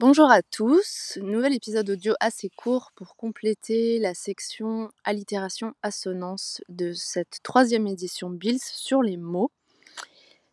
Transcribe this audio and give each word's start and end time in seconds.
Bonjour 0.00 0.30
à 0.30 0.42
tous, 0.42 1.18
nouvel 1.20 1.52
épisode 1.52 1.90
audio 1.90 2.14
assez 2.20 2.50
court 2.50 2.92
pour 2.94 3.16
compléter 3.16 3.98
la 3.98 4.14
section 4.14 4.92
allitération-assonance 5.02 6.62
de 6.68 6.92
cette 6.92 7.40
troisième 7.42 7.88
édition 7.88 8.30
Bills 8.30 8.62
sur 8.62 9.02
les 9.02 9.16
mots. 9.16 9.50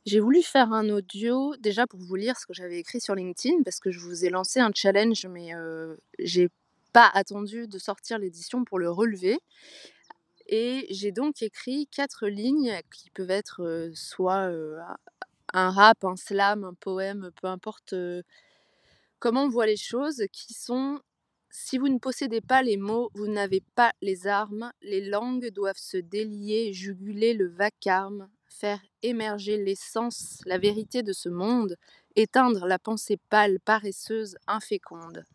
J'ai 0.07 0.19
voulu 0.19 0.41
faire 0.41 0.73
un 0.73 0.89
audio 0.89 1.55
déjà 1.57 1.85
pour 1.85 1.99
vous 1.99 2.15
lire 2.15 2.39
ce 2.39 2.47
que 2.47 2.55
j'avais 2.55 2.79
écrit 2.79 2.99
sur 2.99 3.13
LinkedIn 3.13 3.61
parce 3.63 3.79
que 3.79 3.91
je 3.91 3.99
vous 3.99 4.25
ai 4.25 4.31
lancé 4.31 4.61
un 4.61 4.71
challenge 4.73 5.27
mais 5.27 5.53
euh, 5.53 5.95
j'ai 6.17 6.49
pas 6.91 7.11
attendu 7.13 7.67
de 7.67 7.77
sortir 7.77 8.17
l'édition 8.17 8.65
pour 8.65 8.79
le 8.79 8.89
relever. 8.89 9.37
Et 10.47 10.87
j'ai 10.89 11.11
donc 11.11 11.43
écrit 11.43 11.85
quatre 11.91 12.25
lignes 12.25 12.79
qui 12.91 13.11
peuvent 13.11 13.29
être 13.29 13.61
euh, 13.61 13.91
soit 13.93 14.49
euh, 14.49 14.79
un 15.53 15.69
rap, 15.69 16.03
un 16.03 16.15
slam, 16.15 16.63
un 16.63 16.73
poème, 16.73 17.29
peu 17.39 17.45
importe 17.45 17.93
comment 19.25 19.45
on 19.45 19.49
voit 19.49 19.65
les 19.65 19.75
choses, 19.75 20.23
qui 20.31 20.53
sont 20.53 20.99
si 21.49 21.79
vous 21.79 21.89
ne 21.89 21.97
possédez 21.97 22.41
pas 22.41 22.61
les 22.61 22.77
mots, 22.77 23.09
vous 23.15 23.25
n'avez 23.25 23.63
pas 23.73 23.91
les 24.03 24.27
armes, 24.27 24.71
les 24.83 25.03
langues 25.03 25.49
doivent 25.49 25.79
se 25.79 25.97
délier, 25.97 26.73
juguler 26.73 27.33
le 27.33 27.47
vacarme, 27.47 28.29
faire 28.47 28.79
émerger 29.01 29.57
l'essence, 29.57 30.43
la 30.45 30.59
vérité 30.59 31.01
de 31.01 31.11
ce 31.11 31.29
monde, 31.29 31.75
éteindre 32.15 32.67
la 32.67 32.77
pensée 32.77 33.17
pâle, 33.31 33.59
paresseuse, 33.59 34.37
inféconde. 34.45 35.25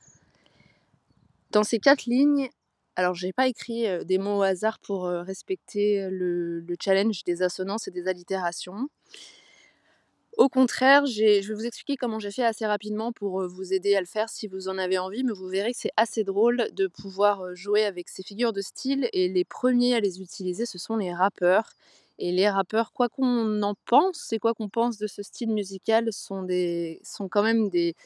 Dans 1.51 1.65
ces 1.65 1.81
quatre 1.81 2.05
lignes, 2.05 2.49
alors 2.95 3.17
j'ai 3.17 3.33
pas 3.33 3.49
écrit 3.49 3.89
euh, 3.89 4.05
des 4.05 4.19
mots 4.19 4.39
au 4.39 4.43
hasard 4.43 4.79
pour 4.79 5.07
euh, 5.07 5.23
respecter 5.23 6.09
le 6.13 6.77
challenge 6.81 7.25
des 7.25 7.43
assonances 7.43 7.89
et 7.89 7.91
des 7.91 8.07
allitérations. 8.07 8.89
Au 10.37 10.49
contraire, 10.49 11.07
je 11.07 11.49
vais 11.49 11.55
vous 11.55 11.67
expliquer 11.67 11.97
comment 11.97 12.19
j'ai 12.21 12.31
fait 12.31 12.45
assez 12.45 12.65
rapidement 12.65 13.13
pour 13.13 13.47
vous 13.49 13.73
aider 13.73 13.97
à 13.97 14.01
le 14.01 14.07
faire 14.07 14.29
si 14.29 14.47
vous 14.47 14.69
en 14.69 14.79
avez 14.79 14.97
envie, 14.99 15.25
mais 15.25 15.33
vous 15.33 15.49
verrez 15.49 15.73
que 15.73 15.79
c'est 15.79 15.91
assez 15.97 16.25
drôle 16.25 16.69
de 16.73 16.87
pouvoir 16.87 17.55
jouer 17.55 17.85
avec 17.85 18.09
ces 18.09 18.23
figures 18.23 18.53
de 18.53 18.61
style 18.61 19.09
et 19.13 19.29
les 19.29 19.45
premiers 19.45 19.95
à 19.95 20.01
les 20.01 20.21
utiliser, 20.23 20.67
ce 20.67 20.79
sont 20.79 20.97
les 20.97 21.13
rappeurs. 21.13 21.73
Et 22.19 22.33
les 22.33 22.49
rappeurs, 22.49 22.93
quoi 22.93 23.09
qu'on 23.09 23.63
en 23.63 23.75
pense 23.87 24.33
et 24.33 24.39
quoi 24.39 24.55
qu'on 24.55 24.69
pense 24.69 24.99
de 24.99 25.07
ce 25.07 25.23
style 25.23 25.51
musical, 25.51 26.13
sont, 26.13 26.43
des, 26.43 27.01
sont 27.03 27.29
quand 27.29 27.43
même 27.43 27.69
des, 27.71 27.97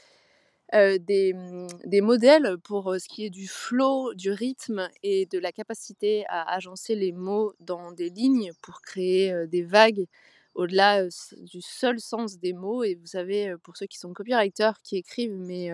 euh, 0.75 0.99
des, 0.99 2.01
modèles 2.01 2.57
pour 2.65 2.95
ce 2.99 3.09
qui 3.09 3.27
est 3.27 3.31
du 3.31 3.49
flow, 3.49 4.15
du 4.15 4.31
rythme 4.31 4.89
et 5.03 5.27
de 5.27 5.39
la 5.39 5.53
capacité 5.53 6.25
à 6.29 6.53
agencer 6.55 6.95
les 6.95 7.13
mots 7.13 7.55
dans 7.61 7.93
des 7.93 8.09
lignes 8.09 8.53
pour 8.63 8.81
créer 8.83 9.47
des 9.49 9.63
vagues 9.63 10.07
au-delà 10.55 11.05
du 11.05 11.61
seul 11.61 12.01
sens 12.01 12.39
des 12.39 12.53
mots. 12.53 12.85
Et 12.85 12.95
vous 12.95 13.07
savez, 13.07 13.55
pour 13.63 13.77
ceux 13.77 13.87
qui 13.87 13.99
sont 13.99 14.13
copywriters, 14.13 14.81
qui 14.83 14.97
écrivent, 14.97 15.37
mais, 15.37 15.71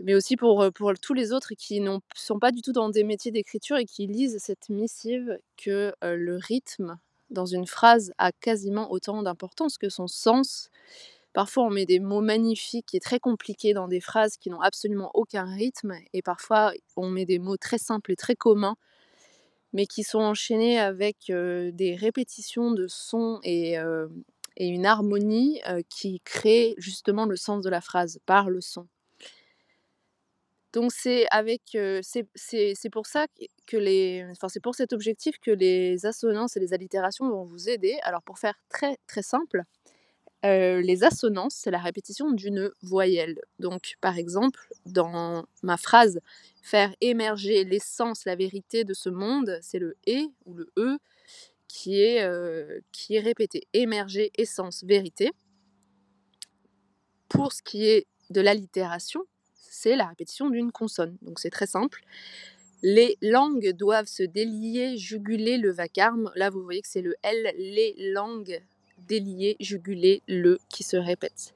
mais 0.00 0.14
aussi 0.14 0.36
pour, 0.36 0.66
pour 0.74 0.92
tous 1.00 1.14
les 1.14 1.32
autres 1.32 1.54
qui 1.54 1.80
ne 1.80 1.98
sont 2.14 2.38
pas 2.38 2.52
du 2.52 2.62
tout 2.62 2.72
dans 2.72 2.88
des 2.88 3.04
métiers 3.04 3.30
d'écriture 3.30 3.76
et 3.76 3.84
qui 3.84 4.06
lisent 4.06 4.38
cette 4.38 4.68
missive, 4.68 5.38
que 5.56 5.92
le 6.02 6.36
rythme 6.36 6.98
dans 7.30 7.46
une 7.46 7.66
phrase 7.66 8.12
a 8.18 8.32
quasiment 8.32 8.90
autant 8.92 9.22
d'importance 9.22 9.78
que 9.78 9.88
son 9.88 10.06
sens 10.06 10.70
Parfois, 11.32 11.64
on 11.64 11.70
met 11.70 11.86
des 11.86 11.98
mots 11.98 12.20
magnifiques 12.20 12.94
et 12.94 13.00
très 13.00 13.18
compliqués 13.18 13.72
dans 13.72 13.88
des 13.88 14.00
phrases 14.00 14.36
qui 14.36 14.50
n'ont 14.50 14.60
absolument 14.60 15.10
aucun 15.14 15.44
rythme. 15.44 15.94
Et 16.12 16.20
parfois, 16.20 16.72
on 16.96 17.08
met 17.08 17.24
des 17.24 17.38
mots 17.38 17.56
très 17.56 17.78
simples 17.78 18.12
et 18.12 18.16
très 18.16 18.34
communs, 18.34 18.76
mais 19.72 19.86
qui 19.86 20.02
sont 20.04 20.20
enchaînés 20.20 20.78
avec 20.78 21.26
des 21.28 21.96
répétitions 21.98 22.72
de 22.72 22.86
sons 22.88 23.40
et, 23.44 23.76
et 24.56 24.66
une 24.68 24.86
harmonie 24.86 25.60
qui 25.88 26.20
crée 26.24 26.74
justement 26.78 27.26
le 27.26 27.36
sens 27.36 27.62
de 27.62 27.70
la 27.70 27.80
phrase 27.80 28.18
par 28.26 28.50
le 28.50 28.60
son. 28.60 28.86
Donc 30.72 30.90
c'est 30.90 31.26
avec 31.30 31.76
c'est 32.00 32.90
pour 32.90 33.06
ça 33.06 33.26
que 33.66 33.76
les 33.76 34.24
enfin 34.30 34.48
c'est 34.48 34.60
pour 34.60 34.74
cet 34.74 34.92
objectif 34.94 35.38
que 35.38 35.50
les 35.50 36.06
assonances 36.06 36.56
et 36.56 36.60
les 36.60 36.72
allitérations 36.72 37.28
vont 37.28 37.44
vous 37.44 37.68
aider. 37.68 37.98
Alors 38.02 38.22
pour 38.22 38.38
faire 38.38 38.54
très 38.70 38.96
très 39.06 39.22
simple, 39.22 39.64
Heu, 40.44 40.80
les 40.80 41.04
assonances, 41.04 41.54
c'est 41.54 41.70
la 41.70 41.78
répétition 41.78 42.32
d'une 42.32 42.70
voyelle. 42.82 43.38
Donc, 43.60 43.94
par 44.00 44.18
exemple, 44.18 44.68
dans 44.86 45.46
ma 45.62 45.76
phrase 45.76 46.20
«Faire 46.62 46.94
émerger 47.00 47.64
l'essence, 47.64 48.24
la 48.24 48.34
vérité 48.34 48.84
de 48.84 48.92
ce 48.94 49.08
monde», 49.08 49.58
c'est 49.62 49.78
le 49.78 49.96
«et» 50.06 50.26
ou 50.46 50.54
le 50.54 50.72
«e» 50.78 50.98
qui 51.68 52.02
est, 52.02 52.24
heu, 52.24 52.82
qui 52.92 53.14
est 53.14 53.20
répété. 53.20 53.68
Émerger, 53.72 54.30
essence, 54.36 54.84
vérité. 54.84 55.30
Pour 57.28 57.52
ce 57.52 57.62
qui 57.62 57.86
est 57.86 58.06
de 58.30 58.40
l'allitération, 58.40 59.22
c'est 59.54 59.96
la 59.96 60.06
répétition 60.06 60.50
d'une 60.50 60.72
consonne. 60.72 61.16
Donc 61.22 61.38
c'est 61.38 61.50
très 61.50 61.66
simple. 61.66 62.02
Les 62.82 63.16
langues 63.22 63.70
doivent 63.70 64.06
se 64.06 64.22
délier, 64.24 64.96
juguler 64.98 65.56
le 65.56 65.70
vacarme. 65.70 66.30
Là, 66.34 66.50
vous 66.50 66.62
voyez 66.62 66.82
que 66.82 66.88
c'est 66.88 67.00
le 67.00 67.14
L, 67.22 67.54
les 67.56 67.94
langues 68.12 68.60
délier, 69.06 69.56
juguler 69.60 70.22
le 70.28 70.58
qui 70.68 70.82
se 70.82 70.96
répète. 70.96 71.54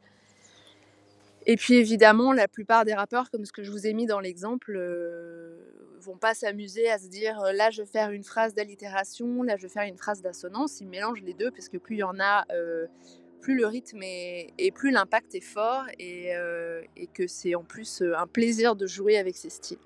Et 1.47 1.57
puis 1.57 1.75
évidemment, 1.75 2.33
la 2.33 2.49
plupart 2.49 2.85
des 2.85 2.95
rappeurs, 2.95 3.31
comme 3.31 3.45
ce 3.45 3.53
que 3.53 3.63
je 3.63 3.71
vous 3.71 3.87
ai 3.87 3.93
mis 3.93 4.07
dans 4.07 4.19
l'exemple, 4.19 4.75
euh, 4.77 5.77
vont 6.07 6.17
pas 6.17 6.35
s'amuser 6.35 6.89
à 6.89 6.99
se 6.99 7.09
dire 7.09 7.41
euh, 7.43 7.53
là 7.53 7.71
je 7.71 7.83
vais 7.83 7.89
faire 7.89 8.11
une 8.11 8.25
phrase 8.25 8.55
d'allitération, 8.55 9.43
là 9.43 9.57
je 9.57 9.63
vais 9.63 9.69
faire 9.69 9.85
une 9.85 9.97
phrase 9.97 10.23
d'assonance. 10.23 10.81
Ils 10.81 10.89
mélangent 10.89 11.23
les 11.23 11.35
deux 11.35 11.51
parce 11.51 11.69
que 11.69 11.77
plus 11.77 11.97
il 11.97 12.01
y 12.01 12.05
en 12.05 12.19
a, 12.21 12.45
euh, 12.53 12.87
plus 13.41 13.57
le 13.57 13.67
rythme 13.67 14.03
est, 14.03 14.53
et 14.59 14.71
plus 14.71 14.91
l'impact 14.91 15.35
est 15.35 15.41
fort 15.41 15.85
et, 15.99 16.35
euh, 16.37 16.83
et 16.97 17.07
que 17.07 17.27
c'est 17.27 17.55
en 17.55 17.63
plus 17.63 18.03
un 18.03 18.27
plaisir 18.27 18.77
de 18.77 18.87
jouer 18.87 19.19
avec 19.19 19.37
ces 19.37 19.51
styles. 19.51 19.79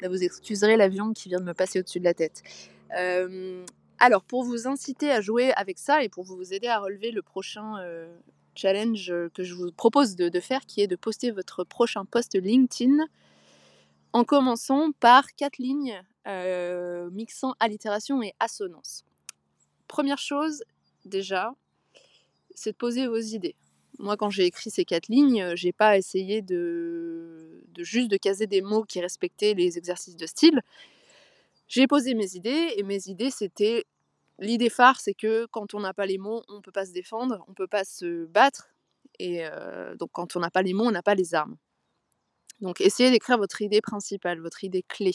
Là 0.00 0.08
vous 0.08 0.22
excuserez 0.22 0.76
l'avion 0.76 1.12
qui 1.12 1.28
vient 1.28 1.40
de 1.40 1.44
me 1.44 1.54
passer 1.54 1.80
au-dessus 1.80 2.00
de 2.00 2.04
la 2.04 2.14
tête. 2.14 2.42
Euh, 4.04 4.06
alors 4.06 4.22
pour 4.22 4.44
vous 4.44 4.66
inciter 4.66 5.10
à 5.10 5.20
jouer 5.20 5.52
avec 5.54 5.78
ça 5.78 6.02
et 6.02 6.08
pour 6.08 6.24
vous 6.24 6.52
aider 6.52 6.68
à 6.68 6.78
relever 6.78 7.10
le 7.10 7.22
prochain 7.22 7.78
euh, 7.78 8.14
challenge 8.54 9.10
euh, 9.10 9.30
que 9.34 9.42
je 9.42 9.54
vous 9.54 9.72
propose 9.72 10.16
de, 10.16 10.40
faire, 10.40 10.66
qui 10.66 10.80
est 10.80 10.86
de 10.86 10.96
poster 10.96 11.30
votre 11.30 11.64
prochain 11.64 12.04
post 12.04 12.34
LinkedIn 12.34 13.04
en 14.12 14.24
commençant 14.24 14.92
par 15.00 15.32
quatre 15.34 15.58
lignes 15.58 16.00
euh, 16.26 17.10
mixant 17.10 17.54
allitération 17.60 18.22
et 18.22 18.34
assonance. 18.40 19.04
Première 19.88 20.18
chose, 20.18 20.62
déjà, 21.04 21.54
c'est 22.54 22.72
de 22.72 22.76
poser 22.76 23.06
vos 23.06 23.18
idées. 23.18 23.56
Moi, 23.98 24.16
quand 24.16 24.30
j'ai 24.30 24.44
écrit 24.44 24.70
ces 24.70 24.84
quatre 24.84 25.08
lignes, 25.08 25.54
j'ai 25.54 25.72
pas 25.72 25.96
essayé 25.96 26.42
de, 26.42 27.62
de 27.68 27.84
juste 27.84 28.10
de 28.10 28.16
caser 28.16 28.46
des 28.46 28.60
mots 28.60 28.84
qui 28.84 29.00
respectaient 29.00 29.54
les 29.54 29.78
exercices 29.78 30.16
de 30.16 30.26
style. 30.26 30.60
J'ai 31.68 31.86
posé 31.86 32.14
mes 32.14 32.34
idées 32.36 32.74
et 32.76 32.82
mes 32.82 33.08
idées, 33.08 33.30
c'était 33.30 33.84
l'idée 34.38 34.70
phare, 34.70 35.00
c'est 35.00 35.14
que 35.14 35.46
quand 35.46 35.74
on 35.74 35.80
n'a 35.80 35.94
pas 35.94 36.06
les 36.06 36.18
mots, 36.18 36.42
on 36.48 36.56
ne 36.56 36.60
peut 36.60 36.72
pas 36.72 36.86
se 36.86 36.92
défendre, 36.92 37.44
on 37.46 37.50
ne 37.50 37.54
peut 37.54 37.68
pas 37.68 37.84
se 37.84 38.26
battre. 38.26 38.68
Et 39.18 39.44
donc, 39.98 40.10
quand 40.12 40.36
on 40.36 40.40
n'a 40.40 40.50
pas 40.50 40.62
les 40.62 40.74
mots, 40.74 40.86
on 40.86 40.90
n'a 40.90 41.02
pas 41.02 41.14
les 41.14 41.34
armes. 41.34 41.56
Donc, 42.60 42.80
essayez 42.80 43.10
d'écrire 43.10 43.38
votre 43.38 43.62
idée 43.62 43.80
principale, 43.80 44.40
votre 44.40 44.64
idée 44.64 44.82
clé. 44.82 45.12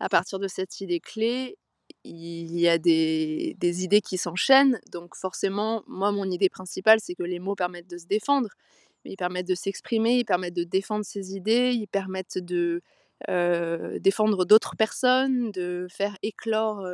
À 0.00 0.08
partir 0.08 0.38
de 0.38 0.48
cette 0.48 0.80
idée 0.80 1.00
clé, 1.00 1.56
il 2.04 2.58
y 2.58 2.68
a 2.68 2.78
des, 2.78 3.56
idées 3.62 4.00
qui 4.00 4.18
s'enchaînent. 4.18 4.80
Donc, 4.90 5.14
forcément, 5.14 5.82
moi, 5.86 6.12
mon 6.12 6.30
idée 6.30 6.48
principale, 6.48 6.98
c'est 7.00 7.14
que 7.14 7.22
les 7.22 7.38
mots 7.38 7.54
permettent 7.54 7.88
de 7.88 7.98
se 7.98 8.06
défendre. 8.06 8.50
Ils 9.04 9.16
permettent 9.16 9.48
de 9.48 9.54
s'exprimer, 9.54 10.18
ils 10.18 10.24
permettent 10.24 10.56
de 10.56 10.64
défendre 10.64 11.04
ses 11.04 11.34
idées, 11.34 11.72
ils 11.72 11.86
permettent 11.86 12.38
de 12.38 12.82
défendre 13.98 14.44
d'autres 14.44 14.76
personnes, 14.76 15.50
de 15.52 15.86
faire 15.90 16.16
éclore 16.22 16.86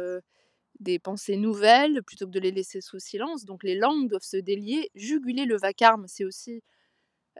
des 0.80 0.98
pensées 0.98 1.36
nouvelles 1.36 2.02
plutôt 2.02 2.26
que 2.26 2.32
de 2.32 2.40
les 2.40 2.50
laisser 2.50 2.80
sous 2.80 2.98
silence. 2.98 3.44
Donc 3.44 3.62
les 3.62 3.76
langues 3.76 4.08
doivent 4.08 4.22
se 4.22 4.36
délier. 4.36 4.90
Juguler 4.94 5.44
le 5.44 5.56
vacarme, 5.56 6.06
c'est 6.08 6.24
aussi 6.24 6.62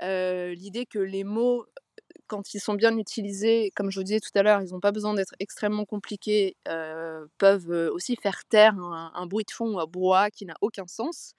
l'idée 0.01 0.87
que 0.87 0.99
les 0.99 1.25
mots, 1.25 1.67
quand 2.27 2.55
ils 2.55 2.61
sont 2.61 2.75
bien 2.75 2.97
utilisés, 2.99 3.71
comme 3.77 3.91
je 3.91 4.01
vous 4.01 4.05
disais 4.05 4.21
tout 4.21 4.37
à 4.37 4.43
l'heure, 4.43 4.63
ils 4.63 4.71
n'ont 4.71 4.81
pas 4.81 4.93
besoin 4.93 5.15
d'être 5.15 5.35
extrêmement 5.39 5.85
compliqués, 5.85 6.57
peuvent 7.39 7.91
aussi 7.93 8.17
faire 8.17 8.45
taire 8.49 8.77
un, 8.79 9.27
bruit 9.27 9.45
de 9.45 9.53
fond 9.53 9.75
ou 9.75 9.81
un 9.81 9.87
brouhaha 9.87 10.31
qui 10.31 10.47
n'a 10.47 10.57
aucun 10.61 10.87
sens. 10.87 11.35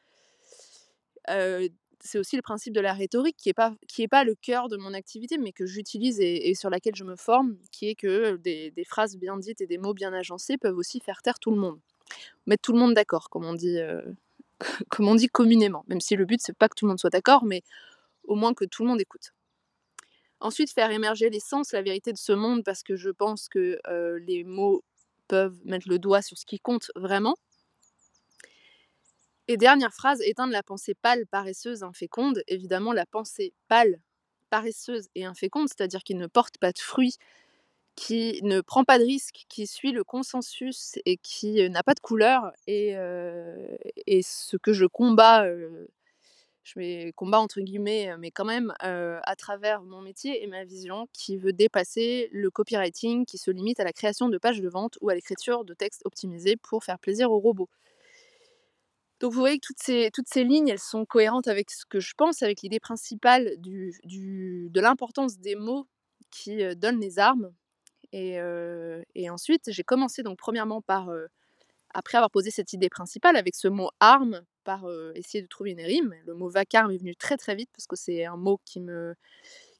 C'est 1.99 2.19
aussi 2.19 2.35
le 2.35 2.41
principe 2.41 2.73
de 2.73 2.81
la 2.81 2.93
rhétorique 2.93 3.37
qui 3.37 3.49
n'est 3.49 3.53
pas, 3.53 3.73
qui 3.87 4.07
pas 4.07 4.23
le 4.23 4.35
cœur 4.35 4.69
de 4.69 4.77
mon 4.77 4.93
activité, 4.93 5.37
mais 5.37 5.51
que 5.51 5.65
j'utilise 5.65 6.19
et, 6.19 6.53
sur 6.55 6.69
laquelle 6.69 6.95
je 6.95 7.03
me 7.03 7.15
forme, 7.15 7.57
qui 7.71 7.89
est 7.89 7.95
que 7.95 8.37
des, 8.37 8.71
phrases 8.87 9.17
bien 9.17 9.37
dites 9.37 9.61
et 9.61 9.67
des 9.67 9.77
mots 9.77 9.93
bien 9.93 10.13
agencés 10.13 10.57
peuvent 10.57 10.77
aussi 10.77 10.99
faire 10.99 11.21
taire 11.21 11.39
tout 11.39 11.51
le 11.51 11.57
monde. 11.57 11.79
Mettre 12.45 12.61
tout 12.61 12.73
le 12.73 12.79
monde 12.79 12.93
d'accord, 12.93 13.29
comme 13.29 13.45
on 13.45 13.53
dit, 13.53 13.79
euh, 13.79 14.01
comme 14.89 15.07
on 15.07 15.15
dit 15.15 15.27
communément. 15.27 15.83
Même 15.87 16.01
si 16.01 16.15
le 16.15 16.25
but, 16.25 16.39
c'est 16.41 16.57
pas 16.57 16.69
que 16.69 16.75
tout 16.75 16.85
le 16.85 16.89
monde 16.89 16.99
soit 16.99 17.09
d'accord, 17.09 17.45
mais 17.45 17.61
au 18.23 18.35
moins 18.35 18.53
que 18.53 18.65
tout 18.65 18.83
le 18.83 18.89
monde 18.89 19.01
écoute. 19.01 19.33
Ensuite, 20.39 20.71
faire 20.71 20.91
émerger 20.91 21.29
l'essence, 21.29 21.71
la 21.71 21.81
vérité 21.81 22.11
de 22.11 22.17
ce 22.17 22.33
monde, 22.33 22.63
parce 22.63 22.83
que 22.83 22.95
je 22.95 23.09
pense 23.09 23.47
que 23.49 23.79
euh, 23.87 24.19
les 24.19 24.43
mots 24.43 24.83
peuvent 25.27 25.57
mettre 25.65 25.89
le 25.89 25.97
doigt 25.97 26.21
sur 26.21 26.37
ce 26.37 26.45
qui 26.45 26.59
compte 26.59 26.91
vraiment. 26.95 27.35
Et 29.47 29.57
dernière 29.57 29.93
phrase, 29.93 30.21
éteindre 30.21 30.53
la 30.53 30.63
pensée 30.63 30.95
pâle, 30.95 31.25
paresseuse, 31.27 31.83
inféconde. 31.83 32.41
Évidemment, 32.47 32.93
la 32.93 33.05
pensée 33.05 33.53
pâle, 33.67 33.99
paresseuse 34.49 35.07
et 35.15 35.25
inféconde, 35.25 35.67
c'est-à-dire 35.69 36.03
qui 36.03 36.15
ne 36.15 36.27
porte 36.27 36.57
pas 36.57 36.71
de 36.71 36.79
fruits, 36.79 37.15
qui 37.95 38.41
ne 38.43 38.61
prend 38.61 38.83
pas 38.83 38.99
de 38.99 39.05
risques, 39.05 39.45
qui 39.49 39.67
suit 39.67 39.91
le 39.91 40.03
consensus 40.03 40.95
et 41.05 41.17
qui 41.17 41.69
n'a 41.69 41.83
pas 41.83 41.93
de 41.93 41.99
couleur. 41.99 42.51
Et, 42.67 42.95
et 44.07 44.21
ce 44.23 44.57
que 44.57 44.73
je 44.73 44.85
combats, 44.85 45.45
je 46.63 46.79
mets 46.79 47.13
combat 47.15 47.39
entre 47.39 47.61
guillemets, 47.61 48.17
mais 48.17 48.31
quand 48.31 48.45
même 48.45 48.73
à 48.79 49.35
travers 49.37 49.83
mon 49.83 50.01
métier 50.01 50.43
et 50.43 50.47
ma 50.47 50.65
vision 50.65 51.07
qui 51.13 51.37
veut 51.37 51.53
dépasser 51.53 52.29
le 52.31 52.49
copywriting 52.49 53.25
qui 53.25 53.37
se 53.37 53.51
limite 53.51 53.79
à 53.79 53.83
la 53.83 53.93
création 53.93 54.29
de 54.29 54.37
pages 54.39 54.61
de 54.61 54.69
vente 54.69 54.97
ou 55.01 55.09
à 55.09 55.15
l'écriture 55.15 55.63
de 55.65 55.73
textes 55.75 56.01
optimisés 56.05 56.57
pour 56.57 56.83
faire 56.83 56.97
plaisir 56.99 57.31
aux 57.31 57.39
robots. 57.39 57.69
Donc 59.25 59.33
vous 59.33 59.39
voyez 59.39 59.57
que 59.57 59.65
toutes 59.65 59.81
ces, 59.81 60.11
toutes 60.13 60.27
ces 60.31 60.43
lignes, 60.43 60.67
elles 60.67 60.77
sont 60.77 61.03
cohérentes 61.03 61.47
avec 61.47 61.71
ce 61.71 61.83
que 61.89 61.99
je 61.99 62.13
pense, 62.15 62.43
avec 62.43 62.61
l'idée 62.61 62.79
principale 62.79 63.55
du, 63.57 63.91
de 64.69 64.79
l'importance 64.79 65.39
des 65.39 65.55
mots 65.55 65.87
qui 66.29 66.61
donnent 66.75 66.99
les 66.99 67.17
armes. 67.17 67.51
Et, 68.11 68.37
et 69.15 69.29
ensuite, 69.31 69.63
j'ai 69.71 69.81
commencé 69.81 70.21
donc 70.21 70.37
premièrement 70.37 70.83
par, 70.83 71.09
après 71.95 72.19
avoir 72.19 72.29
posé 72.29 72.51
cette 72.51 72.71
idée 72.73 72.87
principale 72.87 73.35
avec 73.35 73.55
ce 73.55 73.67
mot 73.67 73.89
arme, 73.99 74.43
par 74.63 74.85
essayer 75.15 75.41
de 75.41 75.47
trouver 75.47 75.71
une 75.71 75.81
rime. 75.81 76.13
Le 76.27 76.35
mot 76.35 76.47
vacarme 76.47 76.91
est 76.91 76.97
venu 76.99 77.15
très 77.15 77.37
très 77.37 77.55
vite 77.55 77.71
parce 77.75 77.87
que 77.87 77.95
c'est 77.95 78.25
un 78.25 78.37
mot 78.37 78.59
qui 78.63 78.79
me 78.79 79.15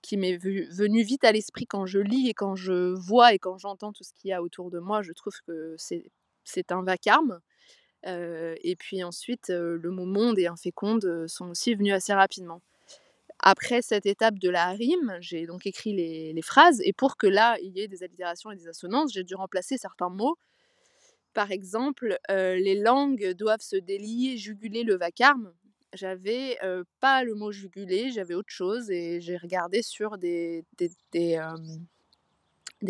qui 0.01 0.17
m'est 0.17 0.37
venu 0.37 1.03
vite 1.03 1.23
à 1.23 1.31
l'esprit 1.31 1.67
quand 1.67 1.85
je 1.85 1.99
lis 1.99 2.29
et 2.29 2.33
quand 2.33 2.55
je 2.55 2.95
vois 2.95 3.35
et 3.35 3.37
quand 3.37 3.59
j'entends 3.59 3.93
tout 3.93 4.03
ce 4.03 4.11
qu'il 4.13 4.31
y 4.31 4.33
a 4.33 4.41
autour 4.41 4.71
de 4.71 4.79
moi. 4.79 5.03
Je 5.03 5.11
trouve 5.11 5.35
que 5.45 5.75
c'est 5.77 6.71
un 6.71 6.81
vacarme. 6.81 7.41
Et 8.05 8.75
puis 8.77 9.03
ensuite, 9.03 9.49
le 9.49 9.91
mot 9.91 10.05
monde 10.05 10.39
et 10.39 10.47
inféconde 10.47 11.25
sont 11.27 11.49
aussi 11.49 11.75
venus 11.75 11.93
assez 11.93 12.13
rapidement. 12.13 12.61
Après 13.39 13.81
cette 13.81 14.05
étape 14.05 14.39
de 14.39 14.49
la 14.49 14.69
rime, 14.69 15.17
j'ai 15.19 15.45
donc 15.45 15.65
écrit 15.65 15.93
les, 15.93 16.41
phrases 16.41 16.79
et 16.83 16.93
pour 16.93 17.17
que 17.17 17.27
là, 17.27 17.57
il 17.61 17.75
y 17.75 17.81
ait 17.81 17.87
des 17.87 18.03
allitérations 18.03 18.51
et 18.51 18.55
des 18.55 18.67
assonances, 18.67 19.13
j'ai 19.13 19.23
dû 19.23 19.35
remplacer 19.35 19.77
certains 19.77 20.09
mots 20.09 20.37
par 21.35 21.51
exemple, 21.51 22.17
les 22.29 22.79
langues 22.79 23.33
doivent 23.33 23.61
se 23.61 23.75
délier, 23.75 24.37
juguler 24.37 24.83
le 24.83 24.95
vacarme. 24.95 25.53
J'avais 25.93 26.57
pas 27.01 27.23
le 27.23 27.35
mot 27.35 27.51
juguler, 27.51 28.09
j'avais 28.09 28.33
autre 28.33 28.49
chose 28.49 28.89
et 28.89 29.19
j'ai 29.21 29.37
regardé 29.37 29.81
sur 29.83 30.17
des, 30.17 30.63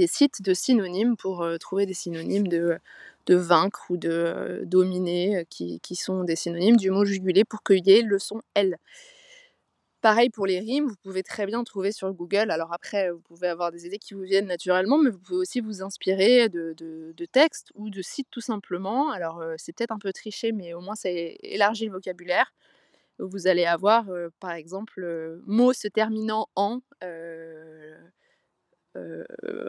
sites 0.07 0.41
de 0.41 0.53
synonymes 0.53 1.17
pour 1.17 1.45
trouver 1.59 1.85
des 1.85 1.93
synonymes 1.93 2.47
de, 2.47 2.77
de 3.25 3.35
vaincre 3.35 3.85
ou 3.89 3.97
de 3.97 4.61
dominer 4.65 5.45
qui, 5.49 5.79
qui, 5.79 5.95
sont 5.95 6.23
des 6.23 6.35
synonymes 6.35 6.77
du 6.77 6.91
mot 6.91 7.05
juguler 7.05 7.43
pour 7.43 7.63
qu'il 7.63 7.85
y 7.87 7.91
ait 7.91 8.01
le 8.01 8.19
son 8.19 8.41
L. 8.53 8.77
Pareil 10.01 10.29
pour 10.29 10.45
les 10.45 10.59
rimes, 10.59 10.85
vous 10.85 10.95
pouvez 11.01 11.23
très 11.23 11.47
bien 11.47 11.63
trouver 11.63 11.91
sur 11.91 12.13
Google. 12.13 12.51
Alors 12.51 12.71
après, 12.71 13.09
vous 13.09 13.21
pouvez 13.21 13.47
avoir 13.47 13.71
des 13.71 13.87
idées 13.87 13.97
qui 13.97 14.13
vous 14.13 14.21
viennent 14.21 14.45
naturellement, 14.45 14.99
mais 14.99 15.09
vous 15.09 15.17
pouvez 15.17 15.39
aussi 15.39 15.61
vous 15.61 15.81
inspirer 15.81 16.47
de, 16.47 16.75
de, 16.77 17.25
textes 17.25 17.71
ou 17.73 17.89
de 17.89 18.03
sites 18.03 18.27
tout 18.29 18.41
simplement. 18.41 19.09
Alors 19.09 19.43
c'est 19.57 19.75
peut-être 19.75 19.91
un 19.91 19.97
peu 19.97 20.13
triché, 20.13 20.51
mais 20.51 20.75
au 20.75 20.81
moins 20.81 20.93
ça 20.93 21.09
élargit 21.09 21.87
le 21.87 21.93
vocabulaire. 21.93 22.53
Vous 23.17 23.47
allez 23.47 23.65
avoir, 23.65 24.05
par 24.39 24.51
exemple, 24.51 25.39
mots 25.47 25.73
se 25.73 25.87
terminant 25.87 26.49
en, 26.55 26.81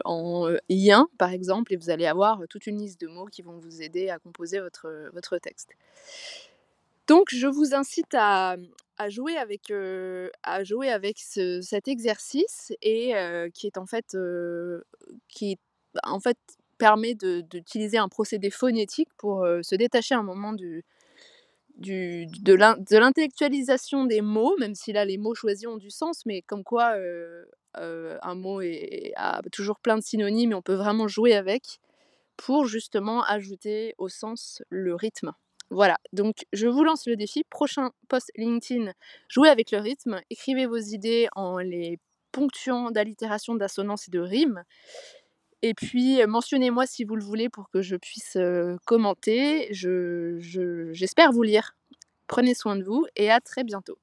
en 0.05 0.55
ien, 0.69 1.07
par 1.17 1.31
exemple, 1.31 1.73
et 1.73 1.77
vous 1.77 1.89
allez 1.89 2.05
avoir 2.05 2.41
toute 2.49 2.67
une 2.67 2.79
liste 2.79 3.01
de 3.01 3.07
mots 3.07 3.25
qui 3.25 3.41
vont 3.41 3.57
vous 3.57 3.81
aider 3.81 4.09
à 4.09 4.19
composer 4.19 4.59
votre, 4.59 5.09
votre 5.13 5.37
texte. 5.37 5.71
Donc, 7.07 7.29
je 7.31 7.47
vous 7.47 7.73
incite 7.73 8.13
à, 8.13 8.57
à 8.97 9.09
jouer 9.09 9.37
avec, 9.37 9.71
à 10.43 10.63
jouer 10.63 10.89
avec 10.89 11.19
cet 11.19 11.87
exercice 11.87 12.73
et 12.81 13.13
qui 13.53 13.67
est 13.67 13.77
en 13.77 13.85
fait, 13.85 14.17
qui 15.29 15.57
en 16.03 16.19
fait 16.19 16.37
permet 16.77 17.15
d'utiliser 17.15 17.97
un 17.97 18.09
procédé 18.09 18.49
phonétique 18.49 19.09
pour 19.17 19.47
se 19.61 19.75
détacher 19.75 20.15
un 20.15 20.23
moment 20.23 20.53
du, 20.53 20.83
du, 21.77 22.25
de 22.27 22.53
l'intellectualisation 22.97 24.05
des 24.05 24.21
mots, 24.21 24.55
même 24.59 24.75
si 24.75 24.93
là 24.93 25.05
les 25.05 25.17
mots 25.17 25.35
choisis 25.35 25.67
ont 25.67 25.77
du 25.77 25.89
sens, 25.89 26.25
mais 26.25 26.41
comme 26.41 26.63
quoi 26.63 26.95
un 27.79 28.35
mot 28.35 28.61
est, 28.61 29.13
a 29.15 29.41
toujours 29.51 29.79
plein 29.79 29.97
de 29.97 30.03
synonymes 30.03 30.51
et 30.51 30.55
on 30.55 30.61
peut 30.61 30.75
vraiment 30.75 31.07
jouer 31.07 31.33
avec 31.35 31.79
pour 32.37 32.65
justement 32.65 33.23
ajouter 33.23 33.95
au 33.97 34.09
sens 34.09 34.61
le 34.69 34.95
rythme. 34.95 35.33
Voilà, 35.69 35.97
donc 36.13 36.45
je 36.53 36.67
vous 36.67 36.83
lance 36.83 37.07
le 37.07 37.17
défi. 37.17 37.43
Prochain 37.49 37.91
post 38.07 38.31
LinkedIn, 38.37 38.93
jouez 39.27 39.49
avec 39.49 39.71
le 39.71 39.79
rythme, 39.79 40.21
écrivez 40.29 40.65
vos 40.65 40.77
idées 40.77 41.27
en 41.35 41.57
les 41.57 41.99
ponctuant 42.31 42.91
d'allitération, 42.91 43.55
d'assonance 43.55 44.07
et 44.07 44.11
de 44.11 44.19
rime. 44.19 44.63
Et 45.63 45.73
puis 45.73 46.25
mentionnez-moi 46.25 46.85
si 46.85 47.03
vous 47.03 47.15
le 47.15 47.23
voulez 47.23 47.49
pour 47.49 47.69
que 47.69 47.81
je 47.81 47.95
puisse 47.95 48.37
commenter. 48.85 49.67
J'espère 49.71 51.31
je, 51.31 51.35
vous 51.35 51.43
lire. 51.43 51.75
Prenez 52.27 52.53
soin 52.53 52.75
de 52.75 52.83
vous 52.83 53.05
et 53.15 53.31
à 53.31 53.41
très 53.41 53.63
bientôt. 53.63 53.97